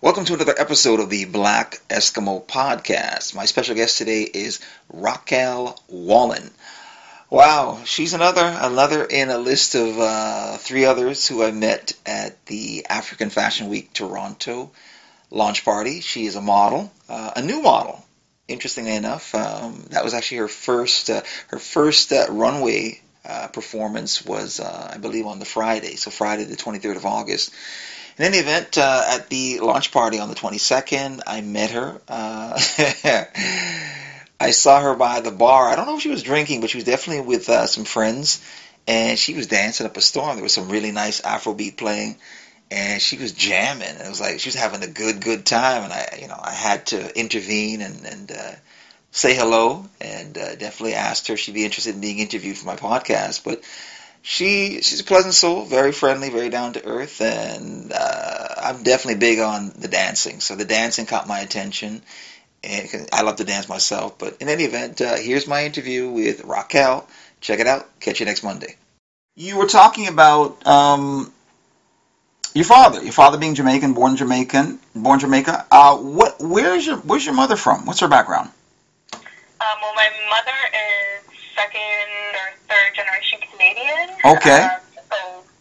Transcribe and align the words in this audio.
Welcome 0.00 0.26
to 0.26 0.34
another 0.34 0.54
episode 0.56 1.00
of 1.00 1.10
the 1.10 1.24
Black 1.24 1.80
Eskimo 1.88 2.46
Podcast. 2.46 3.34
My 3.34 3.46
special 3.46 3.74
guest 3.74 3.98
today 3.98 4.22
is 4.22 4.60
Racquel 4.94 5.76
Wallen. 5.88 6.52
Wow, 7.30 7.82
she's 7.84 8.14
another 8.14 8.44
another 8.60 9.04
in 9.04 9.28
a 9.28 9.38
list 9.38 9.74
of 9.74 9.98
uh, 9.98 10.56
three 10.58 10.84
others 10.84 11.26
who 11.26 11.42
I 11.42 11.50
met 11.50 11.94
at 12.06 12.46
the 12.46 12.86
African 12.88 13.28
Fashion 13.30 13.68
Week 13.68 13.92
Toronto 13.92 14.70
launch 15.32 15.64
party. 15.64 16.00
She 16.00 16.26
is 16.26 16.36
a 16.36 16.40
model, 16.40 16.92
uh, 17.08 17.32
a 17.34 17.42
new 17.42 17.60
model. 17.60 18.00
Interestingly 18.46 18.94
enough, 18.94 19.34
um, 19.34 19.84
that 19.90 20.04
was 20.04 20.14
actually 20.14 20.38
her 20.38 20.48
first 20.48 21.10
uh, 21.10 21.22
her 21.48 21.58
first 21.58 22.12
uh, 22.12 22.26
runway 22.30 23.00
uh, 23.24 23.48
performance 23.48 24.24
was 24.24 24.60
uh, 24.60 24.92
I 24.94 24.98
believe 24.98 25.26
on 25.26 25.40
the 25.40 25.44
Friday, 25.44 25.96
so 25.96 26.12
Friday 26.12 26.44
the 26.44 26.54
23rd 26.54 26.94
of 26.94 27.04
August 27.04 27.52
in 28.18 28.24
any 28.24 28.38
event, 28.38 28.76
uh, 28.78 29.04
at 29.06 29.28
the 29.28 29.60
launch 29.60 29.92
party 29.92 30.18
on 30.18 30.28
the 30.28 30.34
22nd, 30.34 31.20
I 31.26 31.40
met 31.40 31.70
her. 31.70 32.00
Uh, 32.08 32.58
I 34.40 34.50
saw 34.50 34.80
her 34.80 34.94
by 34.94 35.20
the 35.20 35.30
bar. 35.30 35.68
I 35.68 35.76
don't 35.76 35.86
know 35.86 35.96
if 35.96 36.02
she 36.02 36.10
was 36.10 36.22
drinking, 36.22 36.60
but 36.60 36.70
she 36.70 36.78
was 36.78 36.84
definitely 36.84 37.26
with 37.26 37.48
uh, 37.48 37.66
some 37.66 37.84
friends, 37.84 38.44
and 38.86 39.18
she 39.18 39.34
was 39.34 39.46
dancing 39.46 39.86
up 39.86 39.96
a 39.96 40.00
storm. 40.00 40.36
There 40.36 40.42
was 40.42 40.52
some 40.52 40.68
really 40.68 40.92
nice 40.92 41.20
Afrobeat 41.20 41.76
playing, 41.76 42.16
and 42.70 43.00
she 43.00 43.18
was 43.18 43.32
jamming. 43.32 43.88
It 43.88 44.08
was 44.08 44.20
like 44.20 44.40
she 44.40 44.48
was 44.48 44.54
having 44.54 44.82
a 44.82 44.88
good, 44.88 45.20
good 45.20 45.46
time, 45.46 45.84
and 45.84 45.92
I, 45.92 46.18
you 46.20 46.28
know, 46.28 46.40
I 46.40 46.52
had 46.52 46.86
to 46.86 47.18
intervene 47.18 47.82
and 47.82 48.04
and 48.04 48.32
uh, 48.32 48.52
say 49.10 49.34
hello, 49.34 49.86
and 50.00 50.36
uh, 50.36 50.54
definitely 50.56 50.94
asked 50.94 51.28
her 51.28 51.34
if 51.34 51.40
she'd 51.40 51.54
be 51.54 51.64
interested 51.64 51.94
in 51.94 52.00
being 52.00 52.18
interviewed 52.18 52.58
for 52.58 52.66
my 52.66 52.76
podcast, 52.76 53.44
but 53.44 53.62
she 54.22 54.80
she's 54.82 55.00
a 55.00 55.04
pleasant 55.04 55.34
soul, 55.34 55.64
very 55.64 55.92
friendly, 55.92 56.30
very 56.30 56.48
down 56.50 56.74
to 56.74 56.84
earth, 56.84 57.20
and 57.20 57.92
uh, 57.92 58.48
I'm 58.58 58.82
definitely 58.82 59.18
big 59.18 59.38
on 59.38 59.72
the 59.76 59.88
dancing. 59.88 60.40
So 60.40 60.56
the 60.56 60.64
dancing 60.64 61.06
caught 61.06 61.28
my 61.28 61.40
attention, 61.40 62.02
and 62.62 63.08
I 63.12 63.22
love 63.22 63.36
to 63.36 63.44
dance 63.44 63.68
myself. 63.68 64.18
But 64.18 64.38
in 64.40 64.48
any 64.48 64.64
event, 64.64 65.00
uh, 65.00 65.16
here's 65.16 65.46
my 65.46 65.64
interview 65.64 66.10
with 66.10 66.42
Racquel. 66.42 67.04
Check 67.40 67.60
it 67.60 67.66
out. 67.66 67.88
Catch 68.00 68.20
you 68.20 68.26
next 68.26 68.42
Monday. 68.42 68.76
You 69.36 69.56
were 69.56 69.66
talking 69.66 70.08
about 70.08 70.66
um, 70.66 71.32
your 72.54 72.64
father, 72.64 73.02
your 73.02 73.12
father 73.12 73.38
being 73.38 73.54
Jamaican, 73.54 73.94
born 73.94 74.16
Jamaican, 74.16 74.80
born 74.94 75.20
Jamaica. 75.20 75.66
Uh, 75.70 75.96
what? 75.96 76.36
Where's 76.40 76.86
your 76.86 76.96
Where's 76.96 77.24
your 77.24 77.34
mother 77.34 77.56
from? 77.56 77.86
What's 77.86 78.00
her 78.00 78.08
background? 78.08 78.50
Um, 79.12 79.76
well, 79.82 79.94
my 79.94 80.10
mother 80.30 80.58
is 80.74 81.24
second 81.54 82.34
or 82.34 82.48
third 82.68 82.94
generation 82.94 83.37
Canadian. 83.58 84.16
Okay. 84.24 84.62
Um, 84.62 84.70
so 85.10 85.16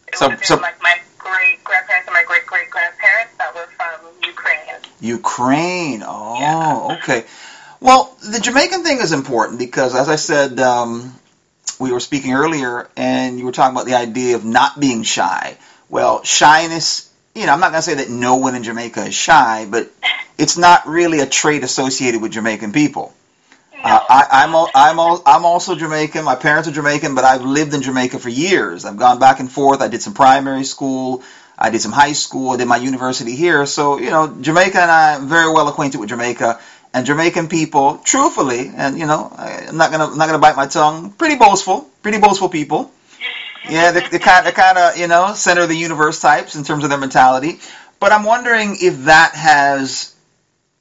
it 0.08 0.18
So- 0.18 0.26
would 0.28 0.32
have 0.32 0.40
been 0.40 0.48
so- 0.48 0.56
like 0.58 0.82
my 0.82 0.96
great 1.18 1.64
grandparents 1.64 2.08
and 2.08 2.14
my 2.14 2.24
great 2.24 2.46
great 2.46 2.70
grandparents 2.70 3.34
that 3.38 3.54
were 3.56 3.68
from 3.76 4.06
Ukraine. 4.24 4.58
Ukraine. 5.02 6.04
Oh, 6.08 6.38
Yeah. 6.40 6.98
okay. 6.98 7.26
Well, 7.80 8.16
the 8.24 8.40
Jamaican 8.40 8.84
thing 8.84 9.00
is 9.00 9.12
important 9.12 9.60
because, 9.60 9.94
as 9.96 10.10
I 10.10 10.16
said, 10.16 10.60
um, 10.60 11.14
we 11.80 11.92
were 11.92 12.00
speaking 12.00 12.34
earlier, 12.34 12.88
and 12.98 13.38
you 13.38 13.46
were 13.46 13.52
talking 13.52 13.76
about 13.76 13.86
the 13.86 13.96
idea 13.96 14.36
of 14.36 14.44
not 14.46 14.80
being 14.80 15.04
shy. 15.04 15.58
Well, 15.90 16.24
shyness. 16.24 17.04
You 17.36 17.46
know, 17.46 17.54
I'm 17.54 17.60
not 17.60 17.72
going 17.72 17.84
to 17.84 17.90
say 17.90 17.94
that 17.96 18.10
no 18.10 18.36
one 18.38 18.56
in 18.56 18.64
Jamaica 18.64 19.06
is 19.06 19.14
shy, 19.14 19.68
but 19.70 19.92
it's 20.40 20.58
not 20.58 20.88
really 20.88 21.20
a 21.20 21.28
trait 21.28 21.64
associated 21.64 22.20
with 22.22 22.32
Jamaican 22.32 22.72
people. 22.72 23.14
Uh, 23.84 24.00
I, 24.10 24.28
I'm 24.44 24.56
I'm 24.74 25.22
I'm 25.26 25.46
also 25.46 25.76
Jamaican. 25.76 26.24
My 26.24 26.36
parents 26.36 26.68
are 26.68 26.72
Jamaican, 26.72 27.16
but 27.16 27.24
I've 27.24 27.44
lived 27.44 27.74
in 27.74 27.82
Jamaica 27.82 28.20
for 28.20 28.30
years. 28.30 28.86
I've 28.86 28.98
gone 28.98 29.20
back 29.20 29.40
and 29.40 29.52
forth. 29.52 29.82
I 29.82 29.88
did 29.88 30.02
some 30.02 30.14
primary 30.14 30.64
school. 30.64 31.24
I 31.58 31.70
did 31.70 31.82
some 31.82 31.92
high 31.92 32.14
school. 32.14 32.52
I 32.52 32.58
did 32.58 32.68
my 32.68 32.78
university 32.78 33.36
here. 33.36 33.66
So 33.66 34.00
you 34.00 34.10
know, 34.10 34.28
Jamaica 34.42 34.82
and 34.82 34.92
I 34.92 35.14
am 35.14 35.28
very 35.28 35.52
well 35.52 35.68
acquainted 35.68 36.00
with 36.00 36.10
Jamaica 36.10 36.60
and 36.94 37.06
Jamaican 37.06 37.50
people. 37.50 37.98
Truthfully, 38.04 38.72
and 38.76 38.98
you 38.98 39.06
know, 39.06 39.32
I'm 39.38 39.78
not 39.78 39.92
gonna 39.92 40.08
I'm 40.08 40.18
not 40.18 40.26
gonna 40.26 40.40
bite 40.40 40.56
my 40.56 40.68
tongue. 40.68 41.12
Pretty 41.12 41.36
boastful. 41.36 41.90
Pretty 42.02 42.20
boastful 42.20 42.50
people. 42.50 42.92
Yeah, 43.70 43.92
they 43.92 44.08
they 44.08 44.20
kind 44.20 44.46
they 44.46 44.52
kind 44.54 44.78
of 44.78 44.98
you 44.98 45.08
know 45.08 45.34
center 45.34 45.62
of 45.62 45.70
the 45.70 45.78
universe 45.78 46.20
types 46.20 46.56
in 46.56 46.64
terms 46.64 46.84
of 46.84 46.90
their 46.90 47.00
mentality. 47.00 47.60
But 48.00 48.12
I'm 48.12 48.24
wondering 48.24 48.78
if 48.80 49.06
that 49.06 49.34
has, 49.34 50.16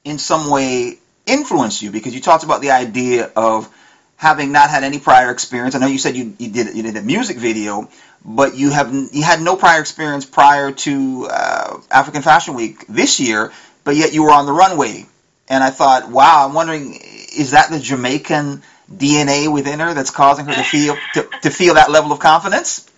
in 0.03 0.19
some 0.19 0.49
way, 0.51 0.99
influenced 1.27 1.81
you 1.81 1.91
because 1.91 2.13
you 2.15 2.21
talked 2.21 2.43
about 2.43 2.61
the 2.61 2.71
idea 2.71 3.31
of 3.35 3.69
having 4.15 4.51
not 4.51 4.69
had 4.69 4.83
any 4.83 4.99
prior 4.99 5.31
experience. 5.31 5.75
I 5.75 5.79
know 5.79 5.87
you 5.87 5.99
said 5.99 6.15
you, 6.15 6.35
you 6.39 6.49
did 6.49 6.75
you 6.75 6.83
did 6.83 6.97
a 6.97 7.01
music 7.01 7.37
video, 7.37 7.89
but 8.25 8.55
you 8.55 8.71
have 8.71 8.91
you 8.93 9.23
had 9.23 9.41
no 9.41 9.55
prior 9.55 9.79
experience 9.79 10.25
prior 10.25 10.71
to 10.71 11.27
uh, 11.29 11.77
African 11.91 12.21
Fashion 12.21 12.55
Week 12.55 12.85
this 12.87 13.19
year, 13.19 13.51
but 13.83 13.95
yet 13.95 14.13
you 14.13 14.23
were 14.23 14.31
on 14.31 14.45
the 14.45 14.53
runway. 14.53 15.05
And 15.49 15.63
I 15.63 15.69
thought, 15.69 16.11
wow, 16.11 16.45
I'm 16.45 16.53
wondering, 16.53 16.99
is 17.37 17.51
that 17.51 17.69
the 17.69 17.79
Jamaican 17.79 18.61
DNA 18.91 19.51
within 19.51 19.79
her 19.79 19.93
that's 19.93 20.11
causing 20.11 20.45
her 20.45 20.53
to 20.53 20.63
feel 20.63 20.97
to, 21.13 21.29
to 21.43 21.49
feel 21.49 21.75
that 21.75 21.89
level 21.89 22.11
of 22.11 22.19
confidence? 22.19 22.89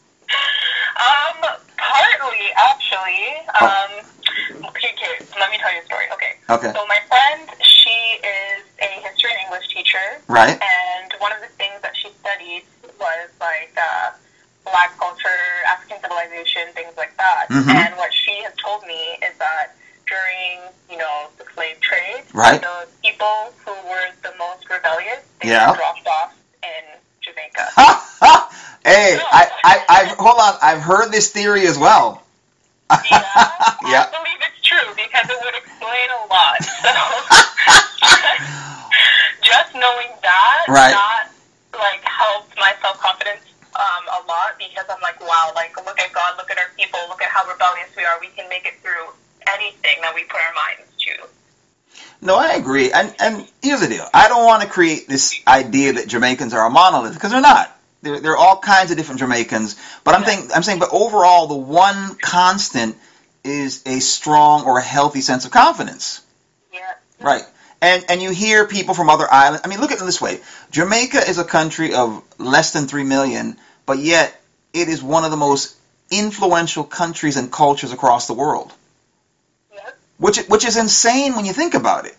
Um, 0.97 1.49
partly 1.77 2.49
actually. 2.57 3.25
Um, 3.61 4.69
okay, 4.69 4.89
okay, 4.93 5.25
let 5.39 5.51
me 5.51 5.57
tell 5.57 5.73
you 5.73 5.81
a 5.81 5.85
story. 5.85 6.05
Okay. 6.13 6.33
Okay, 6.49 6.73
So 6.73 6.85
my 6.87 6.99
friend, 7.07 7.49
she 7.61 7.89
is 7.89 8.63
a 8.81 8.89
history 9.05 9.29
and 9.31 9.39
English 9.45 9.67
teacher, 9.89 10.21
right, 10.27 10.59
and 10.61 11.13
one 11.19 11.31
of 11.31 11.39
the 11.41 11.47
things 11.57 11.81
that 11.81 11.95
she 11.97 12.09
studied 12.19 12.63
was 12.99 13.29
like 13.39 13.75
uh, 13.77 14.11
black 14.65 14.97
culture, 14.97 15.27
African 15.67 15.97
civilization, 16.01 16.67
things 16.73 16.93
like 16.97 17.15
that. 17.17 17.47
Mhm. 17.49 17.69
And 17.69 17.97
what 17.97 18.13
she 18.13 18.41
has 18.43 18.53
told 18.63 18.85
me 18.85 19.17
is 19.23 19.35
that 19.39 19.75
during, 20.07 20.59
you 20.89 20.97
know, 20.97 21.27
the 21.37 21.45
slave 21.53 21.79
trade, 21.81 22.23
Right. 22.33 22.61
the 22.61 22.87
people 23.03 23.53
who 23.65 23.71
were 23.89 24.07
the 24.21 24.33
most 24.37 24.69
rebellious, 24.69 25.19
they 25.41 25.49
Yeah. 25.49 25.73
dropped 25.73 26.07
off 26.07 26.33
in 26.63 26.83
Jamaica. 27.21 27.69
hey, 28.85 29.19
I, 29.31 29.49
I, 29.63 29.85
I've 29.89 30.17
hold 30.17 30.39
on, 30.39 30.55
I've 30.61 30.81
heard 30.81 31.11
this 31.11 31.31
theory 31.31 31.65
as 31.67 31.77
well. 31.77 32.23
Yeah, 32.91 32.99
Yeah. 33.11 34.05
I 34.05 34.09
believe 34.11 34.39
it's 34.41 34.61
true 34.65 34.93
because 34.95 35.29
it 35.29 35.37
would 35.43 35.55
explain 35.55 36.09
a 36.09 36.33
lot. 36.33 36.63
So 36.63 37.48
knowing 39.79 40.11
that, 40.21 40.65
Right. 40.67 40.91
that 40.91 41.29
like 41.73 42.03
helped 42.03 42.55
my 42.57 42.73
self 42.81 42.99
confidence 42.99 43.41
um, 43.75 44.03
a 44.07 44.27
lot 44.27 44.57
because 44.57 44.85
I'm 44.89 45.01
like, 45.01 45.19
wow, 45.21 45.51
like 45.55 45.75
look 45.85 45.99
at 45.99 46.11
God, 46.13 46.35
look 46.37 46.51
at 46.51 46.57
our 46.57 46.69
people, 46.77 46.99
look 47.09 47.21
at 47.21 47.29
how 47.29 47.47
rebellious 47.49 47.89
we 47.95 48.03
are. 48.03 48.19
We 48.19 48.27
can 48.27 48.49
make 48.49 48.65
it 48.65 48.79
through 48.81 49.13
anything 49.47 50.01
that 50.01 50.13
we 50.15 50.23
put 50.23 50.39
our 50.41 50.53
minds 50.55 50.91
to. 50.99 51.27
No, 52.21 52.35
I 52.37 52.53
agree. 52.53 52.91
And 52.91 53.15
and 53.19 53.47
here's 53.61 53.81
the 53.81 53.87
deal. 53.87 54.05
I 54.13 54.27
don't 54.27 54.45
want 54.45 54.63
to 54.63 54.69
create 54.69 55.07
this 55.07 55.39
idea 55.47 55.93
that 55.93 56.07
Jamaicans 56.07 56.53
are 56.53 56.65
a 56.65 56.69
monolith 56.69 57.13
because 57.13 57.31
they're 57.31 57.41
not. 57.41 57.75
There, 58.01 58.19
there 58.19 58.31
are 58.33 58.37
all 58.37 58.59
kinds 58.59 58.91
of 58.91 58.97
different 58.97 59.19
Jamaicans. 59.19 59.75
But 60.03 60.15
I'm 60.15 60.23
saying 60.25 60.49
I'm 60.53 60.63
saying 60.63 60.79
but 60.79 60.89
overall 60.91 61.47
the 61.47 61.55
one 61.55 62.15
constant 62.15 62.97
is 63.43 63.83
a 63.85 63.99
strong 63.99 64.65
or 64.65 64.79
a 64.79 64.81
healthy 64.83 65.21
sense 65.21 65.45
of 65.45 65.51
confidence. 65.51 66.21
Yeah. 66.73 66.93
Right. 67.21 67.43
And 67.81 68.05
and 68.09 68.21
you 68.21 68.31
hear 68.31 68.65
people 68.65 68.93
from 68.93 69.09
other 69.09 69.31
islands. 69.31 69.61
I 69.63 69.69
mean, 69.69 69.79
look 69.79 69.91
at 69.91 70.01
it 70.01 70.05
this 70.05 70.19
way. 70.21 70.39
Jamaica 70.71 71.29
is 71.29 71.37
a 71.37 71.45
country 71.45 71.93
of 71.93 72.21
less 72.37 72.71
than 72.71 72.87
3 72.87 73.03
million, 73.03 73.57
but 73.85 73.99
yet 73.99 74.39
it 74.73 74.89
is 74.89 75.01
one 75.01 75.23
of 75.23 75.31
the 75.31 75.37
most 75.37 75.75
influential 76.11 76.83
countries 76.83 77.37
and 77.37 77.51
cultures 77.51 77.91
across 77.93 78.27
the 78.27 78.33
world. 78.33 78.73
Which 80.17 80.37
which 80.47 80.65
is 80.65 80.75
insane 80.75 81.35
when 81.35 81.45
you 81.45 81.53
think 81.53 81.73
about 81.73 82.05
it. 82.05 82.17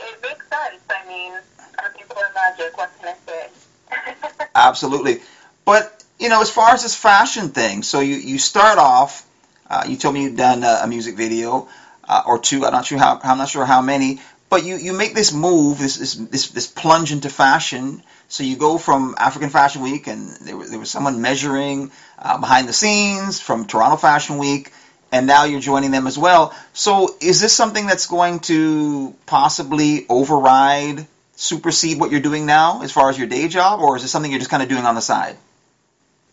It 0.00 0.22
makes 0.22 0.48
sense. 0.48 0.82
I 0.88 1.06
mean, 1.06 1.32
our 1.78 1.90
people 1.90 2.16
are 2.18 2.32
magic. 2.34 2.76
What 2.76 2.90
can 3.00 3.14
I 3.14 3.16
say? 3.26 4.46
Absolutely. 4.54 5.20
But, 5.64 6.04
you 6.18 6.28
know, 6.28 6.40
as 6.40 6.50
far 6.50 6.70
as 6.70 6.82
this 6.82 6.94
fashion 6.94 7.50
thing, 7.50 7.82
so 7.82 8.00
you, 8.00 8.16
you 8.16 8.38
start 8.38 8.78
off, 8.78 9.24
uh, 9.68 9.84
you 9.86 9.96
told 9.96 10.14
me 10.14 10.24
you'd 10.24 10.36
done 10.36 10.64
a, 10.64 10.80
a 10.84 10.86
music 10.86 11.14
video 11.16 11.68
uh, 12.08 12.22
or 12.26 12.38
two, 12.38 12.64
I'm 12.64 12.72
not 12.72 12.86
sure 12.86 12.98
how, 12.98 13.20
I'm 13.22 13.38
not 13.38 13.48
sure 13.48 13.64
how 13.64 13.82
many, 13.82 14.20
but 14.50 14.64
you, 14.64 14.76
you 14.76 14.92
make 14.92 15.14
this 15.14 15.32
move, 15.32 15.78
this, 15.78 15.96
this, 15.96 16.14
this, 16.14 16.48
this 16.48 16.66
plunge 16.66 17.12
into 17.12 17.30
fashion. 17.30 18.02
So 18.28 18.44
you 18.44 18.56
go 18.56 18.78
from 18.78 19.14
African 19.18 19.50
Fashion 19.50 19.82
Week, 19.82 20.06
and 20.06 20.30
there 20.42 20.56
was, 20.56 20.70
there 20.70 20.78
was 20.78 20.90
someone 20.90 21.20
measuring 21.20 21.90
uh, 22.18 22.38
behind 22.38 22.68
the 22.68 22.72
scenes 22.72 23.40
from 23.40 23.66
Toronto 23.66 23.96
Fashion 23.96 24.38
Week, 24.38 24.72
and 25.10 25.26
now 25.26 25.44
you're 25.44 25.60
joining 25.60 25.90
them 25.90 26.06
as 26.06 26.18
well. 26.18 26.54
So 26.72 27.16
is 27.20 27.40
this 27.40 27.54
something 27.54 27.86
that's 27.86 28.06
going 28.06 28.40
to 28.40 29.14
possibly 29.26 30.06
override, 30.08 31.06
supersede 31.36 32.00
what 32.00 32.10
you're 32.10 32.20
doing 32.20 32.46
now 32.46 32.82
as 32.82 32.92
far 32.92 33.10
as 33.10 33.18
your 33.18 33.26
day 33.26 33.48
job, 33.48 33.80
or 33.80 33.96
is 33.96 34.04
it 34.04 34.08
something 34.08 34.30
you're 34.30 34.40
just 34.40 34.50
kind 34.50 34.62
of 34.62 34.68
doing 34.68 34.86
on 34.86 34.94
the 34.94 35.02
side? 35.02 35.36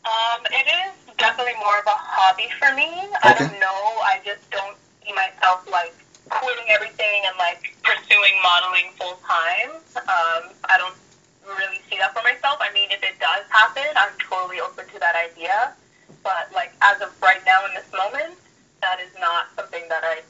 Um, 0.06 0.46
it 0.46 0.68
is 0.68 1.16
definitely 1.18 1.56
more 1.56 1.80
of 1.80 1.86
a 1.86 1.96
hobby 1.96 2.48
for 2.58 2.74
me. 2.76 2.88
I 3.24 3.34
don't 3.34 3.60
know. 3.60 4.02
I 4.04 4.22
just 4.24 4.50
don't 4.50 4.78
see 5.10 5.16
myself 5.16 5.66
like 5.72 5.94
quitting 6.30 6.66
everything 6.70 7.22
and 7.26 7.36
like 7.38 7.76
pursuing 7.84 8.34
modeling 8.44 8.92
full 8.98 9.18
time. 9.26 9.72
Um, 9.98 10.54
I 10.70 10.78
don't 10.78 10.96
really 11.46 11.82
see 11.90 11.98
that 11.98 12.14
for 12.14 12.22
myself. 12.24 12.60
I 12.62 12.72
mean, 12.74 12.90
if 12.92 13.02
it 13.02 13.20
does 13.20 13.46
happen, 13.50 13.90
I'm 13.96 14.14
totally 14.30 14.60
open 14.60 14.86
to 14.94 15.00
that 15.00 15.16
idea. 15.16 15.74
But 16.24 16.52
like 16.54 16.72
as 16.82 17.02
of 17.02 17.10
right 17.22 17.42
now 17.46 17.66
in 17.66 17.74
this 17.74 17.90
moment, 17.92 18.38
that 18.82 19.00
is 19.00 19.12
not 19.20 19.48
something 19.56 19.84
that 19.90 20.04
I 20.04 20.22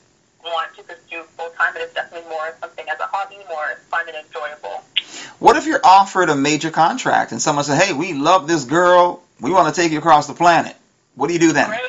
want 0.43 0.75
to 0.77 0.83
pursue 0.83 1.23
full 1.35 1.49
time. 1.57 1.75
It 1.75 1.81
is 1.81 1.93
definitely 1.93 2.29
more 2.29 2.55
something 2.61 2.87
as 2.89 2.99
a 2.99 3.07
hobby, 3.07 3.37
more 3.49 3.75
fun 3.89 4.07
and 4.07 4.17
enjoyable. 4.17 4.83
What 5.39 5.55
if 5.55 5.65
you're 5.65 5.81
offered 5.83 6.29
a 6.29 6.35
major 6.35 6.69
contract 6.71 7.31
and 7.31 7.41
someone 7.41 7.65
says, 7.65 7.81
"Hey, 7.81 7.93
we 7.93 8.13
love 8.13 8.47
this 8.47 8.63
girl. 8.63 9.21
We 9.41 9.51
want 9.51 9.73
to 9.73 9.81
take 9.81 9.91
you 9.91 9.99
across 9.99 10.27
the 10.27 10.33
planet." 10.33 10.75
What 11.15 11.27
do 11.27 11.33
you 11.33 11.39
do 11.39 11.51
then? 11.51 11.69
Really? 11.69 11.88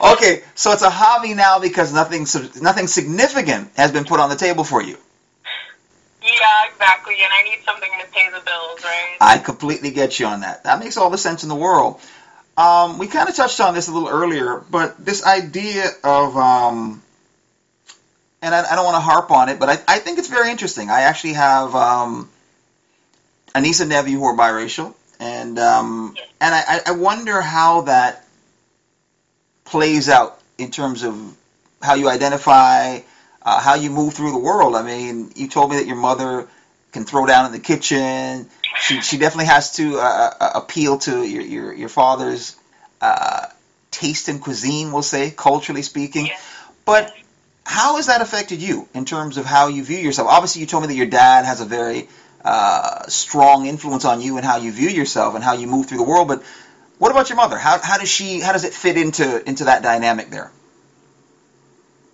Okay, 0.00 0.42
so 0.54 0.72
it's 0.72 0.82
a 0.82 0.90
hobby 0.90 1.34
now 1.34 1.58
because 1.58 1.92
nothing 1.92 2.26
nothing 2.60 2.86
significant 2.86 3.70
has 3.76 3.92
been 3.92 4.04
put 4.04 4.20
on 4.20 4.30
the 4.30 4.36
table 4.36 4.64
for 4.64 4.82
you. 4.82 4.96
Yeah, 6.22 6.70
exactly. 6.70 7.14
And 7.22 7.32
I 7.32 7.42
need 7.44 7.58
something 7.64 7.90
to 8.00 8.06
pay 8.12 8.26
the 8.30 8.44
bills, 8.44 8.84
right? 8.84 9.16
I 9.20 9.38
completely 9.38 9.90
get 9.90 10.18
you 10.18 10.26
on 10.26 10.40
that. 10.40 10.64
That 10.64 10.80
makes 10.80 10.96
all 10.96 11.10
the 11.10 11.18
sense 11.18 11.42
in 11.42 11.48
the 11.48 11.54
world. 11.54 12.00
Um, 12.56 12.98
we 12.98 13.06
kind 13.06 13.28
of 13.28 13.36
touched 13.36 13.60
on 13.60 13.74
this 13.74 13.88
a 13.88 13.92
little 13.92 14.08
earlier, 14.08 14.62
but 14.68 15.02
this 15.04 15.24
idea 15.24 15.86
of, 16.02 16.36
um, 16.36 17.00
and 18.42 18.52
I, 18.52 18.72
I, 18.72 18.74
don't 18.74 18.84
want 18.84 18.96
to 18.96 19.00
harp 19.00 19.30
on 19.30 19.48
it, 19.48 19.60
but 19.60 19.68
I, 19.68 19.78
I, 19.86 19.98
think 20.00 20.18
it's 20.18 20.26
very 20.26 20.50
interesting. 20.50 20.90
I 20.90 21.02
actually 21.02 21.34
have 21.34 21.76
um, 21.76 22.28
a 23.54 23.60
niece 23.60 23.78
and 23.78 23.90
nephew 23.90 24.18
who 24.18 24.24
are 24.24 24.36
biracial, 24.36 24.92
and 25.20 25.56
um, 25.56 26.14
yes. 26.16 26.28
and 26.40 26.52
I, 26.52 26.80
I 26.86 26.90
wonder 26.92 27.40
how 27.40 27.82
that 27.82 28.24
plays 29.70 30.08
out 30.08 30.40
in 30.56 30.70
terms 30.70 31.02
of 31.02 31.14
how 31.82 31.94
you 31.94 32.08
identify 32.08 33.00
uh, 33.42 33.60
how 33.60 33.74
you 33.74 33.90
move 33.90 34.14
through 34.14 34.32
the 34.32 34.38
world. 34.38 34.74
I 34.74 34.82
mean, 34.82 35.30
you 35.36 35.48
told 35.48 35.70
me 35.70 35.76
that 35.76 35.86
your 35.86 35.96
mother 35.96 36.48
can 36.92 37.04
throw 37.04 37.26
down 37.26 37.46
in 37.46 37.52
the 37.52 37.60
kitchen. 37.60 38.48
She 38.80 39.00
she 39.00 39.18
definitely 39.18 39.46
has 39.46 39.76
to 39.76 39.98
uh, 39.98 40.30
uh, 40.40 40.50
appeal 40.54 40.98
to 40.98 41.22
your 41.22 41.42
your, 41.42 41.72
your 41.72 41.88
father's 41.88 42.56
uh, 43.00 43.46
taste 43.90 44.28
in 44.28 44.38
cuisine, 44.38 44.92
we'll 44.92 45.02
say, 45.02 45.30
culturally 45.30 45.82
speaking. 45.82 46.28
But 46.84 47.14
how 47.64 47.96
has 47.96 48.06
that 48.06 48.20
affected 48.22 48.62
you 48.62 48.88
in 48.94 49.04
terms 49.04 49.36
of 49.36 49.44
how 49.44 49.68
you 49.68 49.84
view 49.84 49.98
yourself? 49.98 50.28
Obviously, 50.28 50.60
you 50.60 50.66
told 50.66 50.82
me 50.82 50.88
that 50.88 50.94
your 50.94 51.06
dad 51.06 51.44
has 51.44 51.60
a 51.60 51.66
very 51.66 52.08
uh, 52.44 53.06
strong 53.08 53.66
influence 53.66 54.04
on 54.04 54.20
you 54.20 54.36
and 54.36 54.44
how 54.44 54.56
you 54.56 54.72
view 54.72 54.88
yourself 54.88 55.34
and 55.34 55.44
how 55.44 55.52
you 55.52 55.66
move 55.66 55.86
through 55.86 55.98
the 55.98 56.04
world. 56.04 56.28
But 56.28 56.42
what 56.98 57.10
about 57.10 57.28
your 57.28 57.36
mother? 57.36 57.56
How 57.56 57.78
how 57.80 57.98
does 57.98 58.08
she 58.08 58.40
how 58.40 58.52
does 58.52 58.64
it 58.64 58.74
fit 58.74 58.96
into 58.96 59.48
into 59.48 59.64
that 59.64 59.82
dynamic 59.82 60.30
there? 60.30 60.50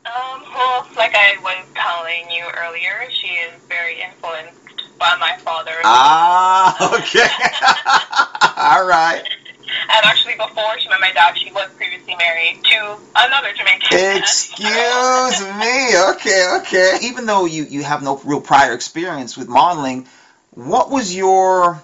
Um, 0.06 0.42
well, 0.54 0.86
like 0.96 1.14
I 1.14 1.38
was 1.42 1.64
telling 1.74 2.30
you 2.30 2.44
earlier, 2.44 3.08
she 3.10 3.28
is 3.28 3.52
very 3.68 4.02
influenced 4.02 4.98
by 4.98 5.16
my 5.18 5.36
father. 5.38 5.72
Ah, 5.82 6.94
okay. 6.98 7.26
All 8.78 8.86
right. 8.86 9.22
And 9.66 10.04
actually, 10.04 10.34
before 10.34 10.78
she 10.78 10.88
met 10.88 11.00
my 11.00 11.12
dad, 11.12 11.36
she 11.38 11.50
was 11.52 11.70
previously 11.76 12.14
married 12.16 12.62
to 12.64 12.98
another 13.16 13.52
Jamaican. 13.54 14.18
Excuse 14.18 15.40
me. 15.58 15.98
Okay, 16.10 16.58
okay. 16.60 16.98
Even 17.02 17.26
though 17.26 17.46
you, 17.46 17.64
you 17.64 17.82
have 17.82 18.02
no 18.02 18.20
real 18.24 18.40
prior 18.40 18.74
experience 18.74 19.36
with 19.36 19.48
modeling, 19.48 20.06
what 20.50 20.90
was 20.90 21.14
your 21.14 21.82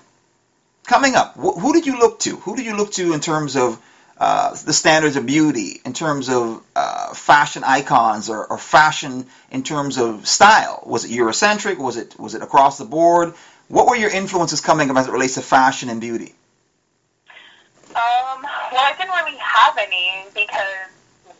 coming 0.90 1.14
up? 1.14 1.36
Wh- 1.36 1.58
who 1.58 1.72
did 1.72 1.86
you 1.86 1.98
look 1.98 2.18
to? 2.20 2.36
Who 2.44 2.56
did 2.56 2.66
you 2.66 2.76
look 2.76 2.90
to 2.94 3.12
in 3.12 3.20
terms 3.20 3.56
of 3.56 3.80
uh, 4.18 4.50
the 4.50 4.72
standards 4.72 5.14
of 5.16 5.24
beauty, 5.24 5.80
in 5.84 5.92
terms 5.92 6.28
of 6.28 6.62
uh, 6.74 7.14
fashion 7.14 7.62
icons, 7.64 8.28
or, 8.28 8.44
or, 8.44 8.58
fashion 8.58 9.24
in 9.50 9.62
terms 9.62 9.96
of 9.98 10.26
style? 10.26 10.82
Was 10.84 11.04
it 11.04 11.12
Eurocentric? 11.12 11.78
Was 11.78 11.96
it 11.96 12.18
was 12.18 12.34
it 12.34 12.42
across 12.42 12.76
the 12.76 12.84
board? 12.84 13.34
What 13.68 13.86
were 13.86 13.94
your 13.94 14.10
influences 14.10 14.60
coming 14.60 14.90
up 14.90 14.96
as 14.96 15.06
it 15.06 15.12
relates 15.12 15.34
to 15.34 15.42
fashion 15.42 15.88
and 15.90 16.00
beauty? 16.00 16.34
Um, 17.90 18.42
well, 18.72 18.84
I 18.90 18.94
didn't 18.98 19.14
really 19.14 19.38
have 19.38 19.78
any 19.78 20.26
because 20.34 20.90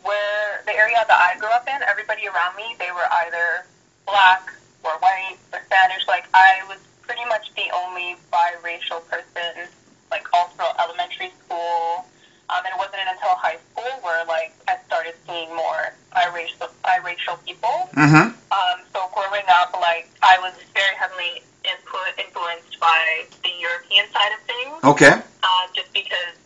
where 0.03 0.63
the 0.65 0.73
area 0.73 1.03
that 1.07 1.19
I 1.27 1.37
grew 1.37 1.51
up 1.51 1.67
in, 1.67 1.79
everybody 1.83 2.25
around 2.25 2.55
me, 2.55 2.75
they 2.79 2.91
were 2.91 3.07
either 3.25 3.65
black 4.07 4.53
or 4.83 4.91
white 4.99 5.37
or 5.51 5.59
Spanish. 5.67 6.07
Like 6.07 6.25
I 6.33 6.63
was 6.69 6.79
pretty 7.11 7.27
much 7.27 7.51
the 7.59 7.67
only 7.75 8.15
biracial 8.31 9.03
person, 9.11 9.67
like 10.11 10.23
all 10.31 10.47
throughout 10.55 10.79
elementary 10.79 11.29
school 11.43 12.07
um, 12.47 12.63
and 12.63 12.71
it 12.71 12.79
wasn't 12.79 13.03
until 13.03 13.35
high 13.35 13.59
school 13.71 13.91
where 13.99 14.23
like 14.31 14.55
I 14.67 14.79
started 14.87 15.15
seeing 15.27 15.51
more 15.51 15.91
biracial, 16.15 16.71
biracial 16.87 17.35
people. 17.43 17.91
Mm-hmm. 17.99 18.31
Um, 18.31 18.77
so 18.95 19.11
growing 19.11 19.43
up, 19.59 19.75
like 19.75 20.07
I 20.23 20.39
was 20.39 20.55
very 20.71 20.95
heavily 20.95 21.43
input, 21.67 22.15
influenced 22.15 22.79
by 22.79 23.27
the 23.43 23.51
European 23.59 24.07
side 24.15 24.31
of 24.31 24.41
things. 24.47 24.79
Okay. 24.83 25.15
Uh, 25.43 25.63
just 25.75 25.91
because, 25.91 26.39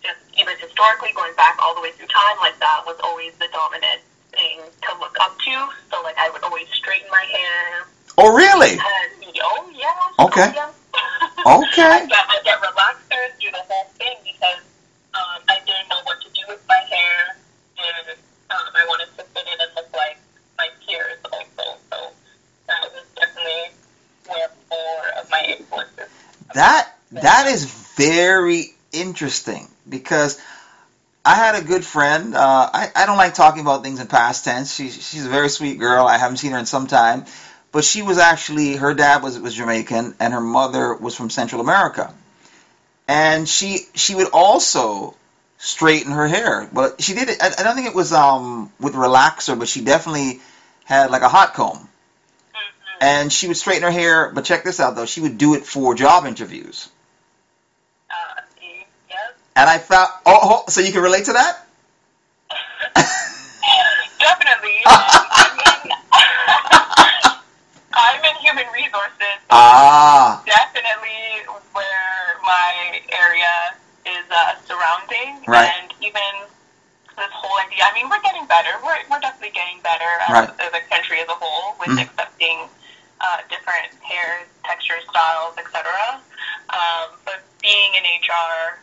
just 0.00 0.20
even 0.40 0.56
historically, 0.56 1.12
going 1.12 1.36
back 1.36 1.60
all 1.60 1.74
the 1.74 1.84
way 1.84 1.92
through 1.92 2.08
time, 2.08 2.40
like 2.40 2.56
that 2.60 2.88
was 2.88 2.96
always 3.04 3.36
the 3.36 3.48
dominant 3.52 4.00
thing 4.32 4.64
to 4.64 4.90
look 4.96 5.16
up 5.20 5.36
to. 5.44 5.56
So 5.92 6.00
like 6.00 6.16
I 6.16 6.28
would 6.32 6.44
always 6.44 6.68
straighten 6.72 7.08
my 7.12 7.24
hair. 7.28 7.84
Oh 8.16 8.32
really? 8.32 8.76
And, 8.76 9.19
oh 9.40 9.70
yeah. 9.74 10.24
Okay. 10.24 10.48
Oh, 10.48 10.52
yeah. 10.54 10.70
okay. 11.46 11.82
I 11.82 12.06
get, 12.06 12.24
I 12.28 12.40
get 12.44 12.60
relaxers, 12.60 13.40
do 13.40 13.50
the 13.50 13.62
whole 13.68 13.90
thing 13.98 14.16
because 14.24 14.60
um, 15.14 15.42
I 15.48 15.58
didn't 15.66 15.88
know 15.88 16.00
what 16.04 16.20
to 16.22 16.28
do 16.30 16.42
with 16.48 16.62
my 16.68 16.82
hair, 16.88 17.36
and 17.78 18.18
um, 18.50 18.68
I 18.74 18.86
wanted 18.88 19.08
to 19.16 19.24
fit 19.24 19.46
in 19.46 19.60
and 19.60 19.70
look 19.76 19.92
like 19.92 20.18
my 20.58 20.68
peers 20.86 21.18
also. 21.32 21.78
So 21.90 22.12
that 22.66 22.92
was 22.92 23.04
definitely 23.16 23.74
where 24.26 24.50
more 24.70 25.20
of 25.20 25.30
my 25.30 25.56
influences. 25.58 26.08
That 26.54 26.92
that 27.12 27.46
is 27.46 27.64
very 27.96 28.74
interesting 28.92 29.68
because 29.88 30.40
I 31.24 31.34
had 31.34 31.54
a 31.54 31.64
good 31.64 31.84
friend. 31.84 32.34
Uh, 32.34 32.70
I, 32.72 32.90
I 32.94 33.06
don't 33.06 33.16
like 33.16 33.34
talking 33.34 33.60
about 33.60 33.82
things 33.82 34.00
in 34.00 34.06
past 34.06 34.44
tense. 34.44 34.74
She's 34.74 34.94
she's 34.94 35.26
a 35.26 35.28
very 35.28 35.48
sweet 35.48 35.78
girl. 35.78 36.06
I 36.06 36.18
haven't 36.18 36.38
seen 36.38 36.52
her 36.52 36.58
in 36.58 36.66
some 36.66 36.86
time, 36.86 37.26
but 37.72 37.84
she 37.84 38.02
was 38.02 38.18
actually 38.18 38.76
her 38.76 38.94
dad 38.94 39.22
was 39.22 39.38
was 39.38 39.54
Jamaican 39.54 40.14
and 40.20 40.32
her 40.32 40.40
mother 40.40 40.94
was 40.94 41.14
from 41.14 41.30
Central 41.30 41.60
America 41.60 42.12
and 43.10 43.48
she 43.48 43.78
she 43.96 44.14
would 44.14 44.28
also 44.32 45.16
straighten 45.58 46.12
her 46.12 46.28
hair. 46.28 46.68
But 46.72 47.02
she 47.02 47.14
did 47.14 47.28
it. 47.28 47.42
I, 47.42 47.52
I 47.58 47.64
don't 47.64 47.74
think 47.74 47.88
it 47.88 47.94
was 47.94 48.12
um, 48.12 48.72
with 48.78 48.94
relaxer, 48.94 49.58
but 49.58 49.66
she 49.66 49.82
definitely 49.82 50.40
had 50.84 51.10
like 51.10 51.22
a 51.22 51.28
hot 51.28 51.54
comb. 51.54 51.76
Mm-hmm. 51.76 52.98
And 53.00 53.32
she 53.32 53.48
would 53.48 53.56
straighten 53.56 53.82
her 53.82 53.90
hair. 53.90 54.30
But 54.30 54.44
check 54.44 54.62
this 54.62 54.78
out 54.78 54.94
though, 54.94 55.06
she 55.06 55.20
would 55.20 55.38
do 55.38 55.54
it 55.54 55.66
for 55.66 55.96
job 55.96 56.24
interviews. 56.24 56.88
Uh, 58.08 58.42
yes. 59.08 59.32
And 59.56 59.68
I 59.68 59.78
found 59.78 60.08
oh, 60.24 60.38
oh 60.42 60.64
so 60.68 60.80
you 60.80 60.92
can 60.92 61.02
relate 61.02 61.24
to 61.24 61.32
that. 61.32 61.66
Definitely. 64.20 64.82
I 64.86 65.82
mean, 65.82 67.34
I'm 67.92 68.24
in 68.24 68.36
human 68.50 68.66
resources. 68.74 69.38
Ah. 69.50 70.42
Definitely 70.46 71.46
where 71.72 72.26
my 72.42 73.00
area 73.14 73.78
is 74.06 74.26
uh, 74.30 74.58
surrounding. 74.66 75.44
Right. 75.46 75.70
And 75.70 75.94
even 76.02 76.50
this 77.14 77.30
whole 77.30 77.54
idea, 77.62 77.86
I 77.86 77.94
mean, 77.94 78.10
we're 78.10 78.22
getting 78.22 78.46
better. 78.46 78.74
We're, 78.82 78.98
we're 79.10 79.22
definitely 79.22 79.54
getting 79.54 79.78
better 79.82 80.10
as, 80.26 80.30
right. 80.30 80.50
as 80.66 80.72
a 80.74 80.82
country 80.90 81.20
as 81.20 81.28
a 81.28 81.38
whole 81.38 81.78
with 81.78 81.94
mm. 81.94 82.02
accepting 82.02 82.66
uh, 83.20 83.44
different 83.48 83.94
hair 84.02 84.46
textures, 84.64 85.04
styles, 85.10 85.54
etc. 85.58 85.86
Um, 86.70 87.14
but 87.24 87.44
being 87.62 87.94
in 87.94 88.02
HR, 88.02 88.80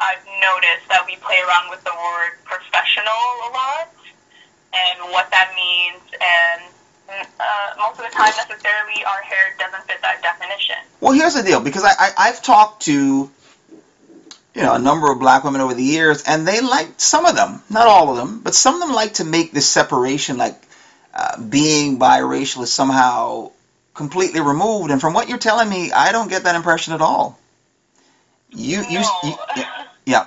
I've 0.00 0.24
noticed 0.40 0.88
that 0.88 1.04
we 1.04 1.16
play 1.20 1.40
around 1.42 1.68
with 1.70 1.82
the 1.82 1.92
word 1.92 2.38
professional 2.44 3.26
a 3.44 3.50
lot 3.52 3.90
and 4.72 5.10
what 5.10 5.30
that 5.32 5.52
means 5.56 6.04
and 6.20 6.75
uh, 7.08 7.74
most 7.78 7.98
of 7.98 8.04
the 8.04 8.16
time 8.16 8.32
necessarily 8.36 9.04
our 9.04 9.22
hair 9.22 9.54
doesn't 9.58 9.84
fit 9.84 10.00
that 10.02 10.22
definition. 10.22 10.76
Well, 11.00 11.12
here's 11.12 11.34
the 11.34 11.42
deal 11.42 11.60
because 11.60 11.84
I, 11.84 11.90
I 11.98 12.12
I've 12.18 12.42
talked 12.42 12.82
to 12.82 13.30
you 14.56 14.62
know 14.62 14.74
a 14.74 14.78
number 14.78 15.10
of 15.10 15.18
black 15.18 15.44
women 15.44 15.60
over 15.60 15.74
the 15.74 15.82
years, 15.82 16.22
and 16.24 16.46
they 16.46 16.60
like 16.60 16.88
some 16.98 17.26
of 17.26 17.36
them, 17.36 17.62
not 17.70 17.86
all 17.86 18.10
of 18.10 18.16
them, 18.16 18.40
but 18.40 18.54
some 18.54 18.74
of 18.74 18.80
them 18.80 18.94
like 18.94 19.14
to 19.14 19.24
make 19.24 19.52
this 19.52 19.68
separation, 19.68 20.38
like 20.38 20.60
uh, 21.14 21.40
being 21.40 21.98
biracial 21.98 22.62
is 22.62 22.72
somehow 22.72 23.50
completely 23.94 24.40
removed. 24.40 24.90
And 24.90 25.00
from 25.00 25.14
what 25.14 25.28
you're 25.28 25.38
telling 25.38 25.68
me, 25.68 25.92
I 25.92 26.12
don't 26.12 26.28
get 26.28 26.44
that 26.44 26.54
impression 26.54 26.94
at 26.94 27.00
all. 27.00 27.38
You, 28.50 28.82
no. 28.82 28.88
you, 28.88 29.04
you 29.56 29.64
yeah. 30.06 30.26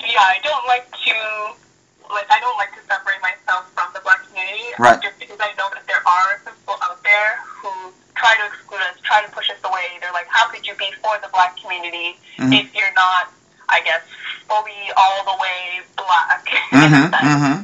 Yeah, 0.00 0.20
I 0.20 0.38
don't 0.42 0.66
like 0.66 0.90
to 0.90 2.12
like 2.12 2.30
I 2.30 2.40
don't 2.40 2.56
like 2.56 2.70
to 2.76 2.82
separate 2.86 3.20
myself 3.20 3.70
from 3.72 3.88
the 3.94 4.00
black 4.00 4.26
community. 4.28 4.64
Right. 4.78 5.00
Just 5.02 5.18
because 5.18 5.38
I 5.40 5.52
know 5.58 5.68
that 5.72 5.86
there 6.04 6.50
are 6.50 6.54
people 6.56 6.76
out 6.82 7.02
there 7.02 7.38
who 7.46 7.70
try 8.16 8.34
to 8.38 8.44
exclude 8.46 8.82
us, 8.82 8.98
try 9.02 9.24
to 9.24 9.30
push 9.32 9.50
us 9.50 9.58
away. 9.64 9.98
They're 10.00 10.12
like, 10.12 10.26
how 10.28 10.48
could 10.50 10.66
you 10.66 10.74
be 10.74 10.90
for 11.02 11.14
the 11.22 11.28
black 11.32 11.56
community 11.56 12.18
mm-hmm. 12.38 12.52
if 12.52 12.74
you're 12.74 12.94
not, 12.94 13.30
I 13.68 13.80
guess, 13.82 14.02
fully 14.46 14.90
all 14.96 15.24
the 15.24 15.36
way 15.40 15.82
black? 15.96 16.46
Mm-hmm. 16.70 17.14
mm-hmm. 17.14 17.56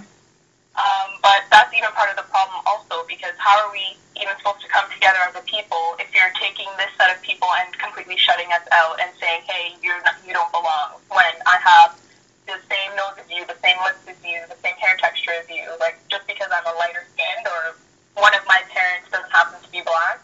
Um, 0.78 1.08
but 1.22 1.42
that's 1.50 1.74
even 1.74 1.90
part 1.98 2.10
of 2.10 2.16
the 2.16 2.26
problem 2.30 2.62
also 2.62 3.02
because 3.10 3.34
how 3.38 3.66
are 3.66 3.72
we 3.74 3.98
even 4.14 4.30
supposed 4.38 4.62
to 4.62 4.70
come 4.70 4.86
together 4.94 5.18
as 5.26 5.34
a 5.34 5.42
people 5.42 5.98
if 5.98 6.06
you're 6.14 6.30
taking 6.38 6.70
this 6.78 6.90
set 6.94 7.10
of 7.10 7.18
people 7.22 7.50
and 7.58 7.74
completely 7.82 8.14
shutting 8.14 8.46
us 8.54 8.62
out 8.70 9.02
and 9.02 9.10
saying, 9.18 9.42
hey, 9.42 9.74
you're 9.82 9.98
not, 10.06 10.14
you 10.22 10.30
don't 10.30 10.50
belong 10.54 11.02
when 11.10 11.34
I 11.50 11.58
have 11.58 11.98
the 12.46 12.62
same 12.70 12.94
nose 12.94 13.18
as 13.18 13.26
you, 13.26 13.42
the 13.50 13.58
same 13.58 13.76
lips 13.82 14.06
as 14.06 14.18
you, 14.22 14.38
the 14.46 14.58
same 14.62 14.78
hair 14.78 14.94
texture 15.02 15.34
as 15.34 15.50
you. 15.50 15.66
Like 15.82 15.98
just 16.06 16.26
because 16.30 16.46
I'm 16.54 16.66
a 16.66 16.74
lighter 16.78 17.02
skinned 17.10 17.46
or 17.50 17.74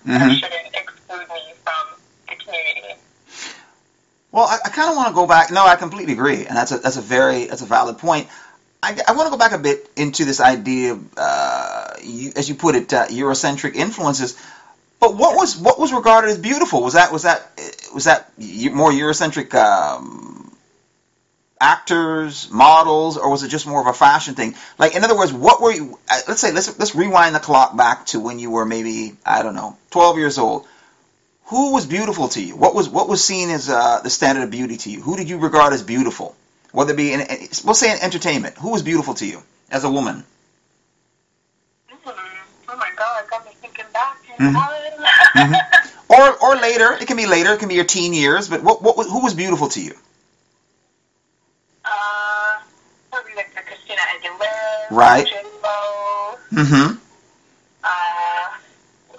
mm-hmm. 0.06 0.28
that 0.28 0.38
shouldn't 0.38 0.74
exclude 0.74 1.28
me 1.28 1.54
from 1.62 1.98
the 2.28 2.36
community. 2.36 3.00
Well, 4.32 4.44
I, 4.44 4.58
I 4.64 4.68
kind 4.70 4.90
of 4.90 4.96
want 4.96 5.08
to 5.08 5.14
go 5.14 5.26
back. 5.26 5.50
No, 5.50 5.64
I 5.64 5.76
completely 5.76 6.12
agree, 6.12 6.46
and 6.46 6.56
that's 6.56 6.72
a 6.72 6.78
that's 6.78 6.96
a 6.96 7.02
very 7.02 7.46
that's 7.46 7.62
a 7.62 7.66
valid 7.66 7.98
point. 7.98 8.28
I, 8.82 8.98
I 9.08 9.12
want 9.12 9.26
to 9.26 9.30
go 9.30 9.38
back 9.38 9.52
a 9.52 9.58
bit 9.58 9.90
into 9.96 10.26
this 10.26 10.40
idea, 10.40 10.98
uh, 11.16 11.94
you, 12.02 12.32
as 12.36 12.48
you 12.50 12.54
put 12.54 12.74
it, 12.74 12.92
uh, 12.92 13.06
Eurocentric 13.06 13.76
influences. 13.76 14.36
But 15.00 15.16
what 15.16 15.36
was 15.36 15.56
what 15.56 15.78
was 15.78 15.92
regarded 15.92 16.30
as 16.30 16.38
beautiful? 16.38 16.82
Was 16.82 16.94
that 16.94 17.12
was 17.12 17.22
that 17.22 17.48
was 17.94 18.04
that 18.04 18.30
more 18.38 18.90
Eurocentric 18.90 19.54
um, 19.54 20.33
actors, 21.64 22.50
models, 22.50 23.16
or 23.16 23.30
was 23.30 23.42
it 23.42 23.48
just 23.48 23.66
more 23.66 23.80
of 23.80 23.86
a 23.86 23.92
fashion 23.94 24.34
thing? 24.34 24.54
Like, 24.78 24.94
in 24.94 25.02
other 25.02 25.16
words, 25.16 25.32
what 25.32 25.62
were 25.62 25.72
you? 25.72 25.98
Uh, 26.10 26.20
let's 26.28 26.40
say 26.40 26.52
let's 26.52 26.78
let's 26.78 26.94
rewind 26.94 27.34
the 27.34 27.40
clock 27.40 27.76
back 27.76 28.06
to 28.06 28.20
when 28.20 28.38
you 28.38 28.50
were 28.50 28.66
maybe 28.66 29.16
I 29.24 29.42
don't 29.42 29.54
know, 29.54 29.76
12 29.90 30.18
years 30.18 30.38
old. 30.38 30.66
Who 31.46 31.72
was 31.72 31.86
beautiful 31.86 32.28
to 32.28 32.42
you? 32.42 32.56
What 32.56 32.74
was 32.74 32.88
what 32.88 33.08
was 33.08 33.24
seen 33.24 33.50
as 33.50 33.68
uh, 33.68 34.00
the 34.02 34.10
standard 34.10 34.44
of 34.44 34.50
beauty 34.50 34.76
to 34.76 34.90
you? 34.90 35.00
Who 35.00 35.16
did 35.16 35.28
you 35.30 35.38
regard 35.38 35.72
as 35.72 35.82
beautiful? 35.82 36.36
Whether 36.72 36.92
it 36.92 36.96
be 36.96 37.12
in, 37.12 37.20
we'll 37.64 37.74
say 37.74 37.92
in 37.92 37.98
entertainment, 38.02 38.56
who 38.58 38.70
was 38.72 38.82
beautiful 38.82 39.14
to 39.14 39.26
you 39.26 39.42
as 39.70 39.84
a 39.84 39.90
woman? 39.90 40.24
Mm-hmm. 41.90 42.10
Oh 42.68 42.76
my 42.76 42.90
God, 42.96 43.30
got 43.30 43.44
me 43.46 43.52
thinking 43.60 43.84
back 43.92 44.16
mm-hmm. 44.38 44.56
mm-hmm. 45.38 46.12
Or 46.12 46.26
or 46.44 46.56
later, 46.56 46.92
it 47.00 47.06
can 47.06 47.16
be 47.16 47.26
later, 47.26 47.54
it 47.54 47.60
can 47.60 47.68
be 47.68 47.76
your 47.76 47.84
teen 47.84 48.12
years. 48.12 48.48
But 48.48 48.62
what 48.62 48.82
what 48.82 49.06
who 49.06 49.22
was 49.22 49.34
beautiful 49.34 49.68
to 49.68 49.80
you? 49.80 49.94
Uh, 51.84 52.60
probably 53.10 53.34
like 53.36 53.54
the 53.54 53.60
Christina 53.60 54.00
Aguilera, 54.14 54.83
right? 54.94 55.26
Mm-hmm. 56.54 56.94
Uh, 57.82 57.88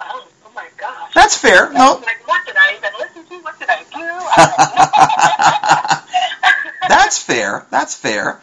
oh 0.00 0.24
my 0.54 0.66
gosh. 0.78 1.12
That's 1.14 1.36
fair. 1.36 1.70
No. 1.72 2.00
Like, 2.02 2.26
what 2.26 2.46
did 2.46 2.56
I 2.56 2.76
even 2.76 2.90
listen 2.98 3.26
to? 3.26 3.36
What 3.44 3.58
did 3.58 3.68
I 3.68 3.82
do? 3.82 3.86
I 4.00 6.02
That's 6.88 7.22
fair. 7.22 7.66
That's 7.70 7.94
fair. 7.94 8.40